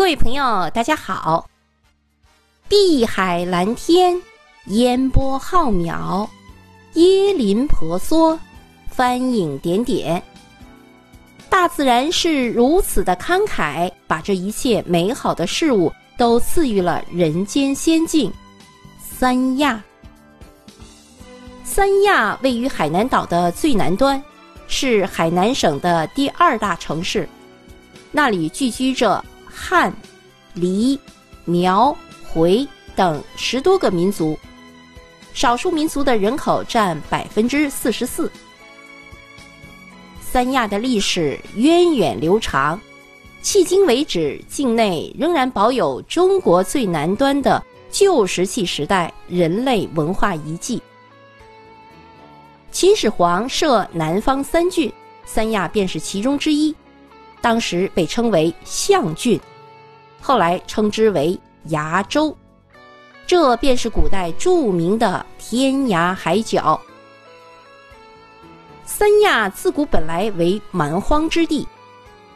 [0.00, 1.46] 各位朋友，大家好。
[2.68, 4.18] 碧海蓝天，
[4.68, 6.26] 烟波浩渺，
[6.94, 8.40] 椰林婆娑，
[8.88, 10.20] 帆影点点。
[11.50, 18.32] 大自然是如此的慷慨，把这一切美好的事物都赐予了人间仙境——
[18.98, 19.84] 三亚。
[21.62, 24.20] 三亚位于海南岛的最南端，
[24.66, 27.28] 是海南省的第二大城市，
[28.10, 29.92] 那里聚居着汉、
[30.54, 30.98] 黎、
[31.44, 32.66] 苗、回。
[32.96, 34.38] 等十多个民族，
[35.32, 38.30] 少数民族的人口占百分之四十四。
[40.20, 42.78] 三亚的历史源远流长，
[43.42, 50.82] 迄今为止，境内仍然保有中国最南端的旧石器时代人类文化遗迹。
[52.70, 54.92] 秦始皇设南方三郡，
[55.24, 56.74] 三亚便是其中之一，
[57.40, 59.40] 当时被称为象郡，
[60.20, 62.36] 后来称之为崖州。
[63.26, 66.80] 这便是古代著名的天涯海角。
[68.84, 71.66] 三亚自古本来为蛮荒之地，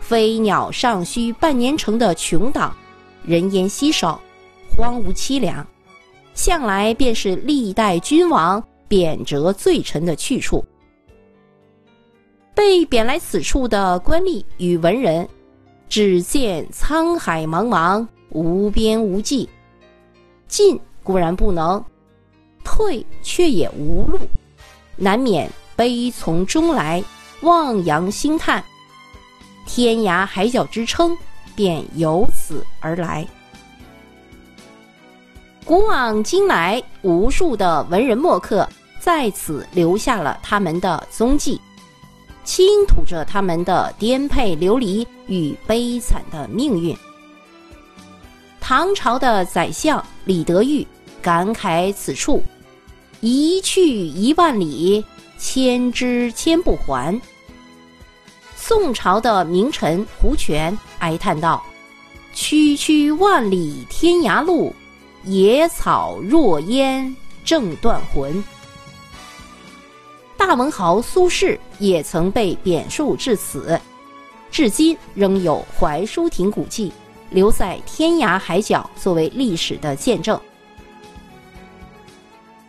[0.00, 2.74] 飞鸟尚需半年成的穷岛，
[3.24, 4.20] 人烟稀少，
[4.76, 5.66] 荒芜凄凉，
[6.34, 10.64] 向来便是历代君王贬谪罪臣的去处。
[12.66, 15.28] 被贬来此处的官吏与文人，
[15.88, 19.48] 只见沧海茫茫，无边无际。
[20.48, 21.82] 进固然不能，
[22.64, 24.18] 退却也无路，
[24.96, 27.00] 难免悲从中来，
[27.42, 28.64] 望洋兴叹，
[29.64, 31.16] 天涯海角之称
[31.54, 33.24] 便由此而来。
[35.64, 41.60] 古往今来，无数的文人墨客在此留下了他们的踪迹，
[42.46, 46.96] 倾吐着他们的颠沛流离与悲惨的命运。
[48.60, 50.86] 唐朝的宰相李德裕
[51.20, 52.40] 感慨此处
[53.20, 55.04] “一去一万里，
[55.36, 57.20] 千之千不还”。
[58.54, 61.62] 宋朝的名臣胡权哀叹道
[62.32, 64.74] ：“区区万里天涯路，
[65.24, 67.14] 野草若烟
[67.44, 68.42] 正断魂。”
[70.46, 73.80] 大文豪苏轼也曾被贬黜至此，
[74.48, 76.92] 至今仍有槐树亭古迹。
[77.30, 80.40] 留在天涯海角，作为历史的见证。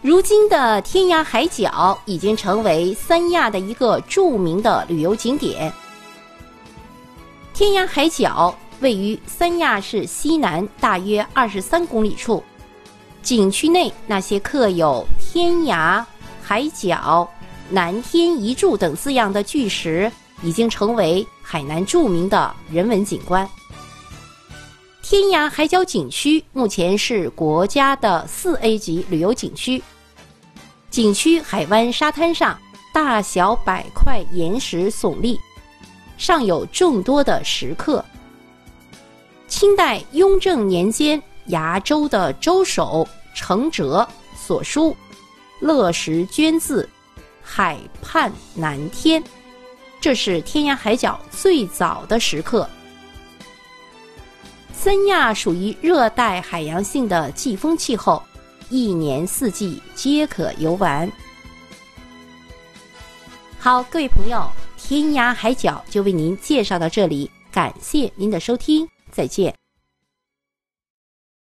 [0.00, 5.70] 如今的天涯海角已经成为三亚的一个著名的旅游景点。
[7.52, 12.42] 天涯海角位于三亚市西南大约二十三公里处，
[13.20, 16.02] 景区内那些刻有“天涯
[16.42, 17.28] 海角
[17.70, 20.10] ”“南天一柱”等字样的巨石，
[20.42, 23.48] 已经成为海南著名的人文景观。
[25.02, 29.82] 天涯海角景区目前是国家的四 A 级旅游景区。
[30.90, 32.58] 景区海湾沙滩上，
[32.92, 35.38] 大小百块岩石耸立，
[36.18, 38.04] 上有众多的石刻。
[39.46, 44.96] 清代雍正年间，崖州的州守程哲所书
[45.60, 46.88] “乐石捐字，
[47.48, 49.22] 海畔南天”，
[50.02, 52.68] 这是天涯海角最早的石刻。
[54.72, 58.22] 三亚属于热带海洋性的季风气候，
[58.68, 61.10] 一年四季皆可游玩。
[63.58, 69.65] 好，各位朋友，天涯海角就为您介绍到这里，感谢您的收听，再见。